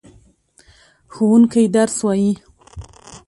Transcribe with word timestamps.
ښوونکی 1.13 1.63
درس 1.75 1.97
وايي. 2.05 2.31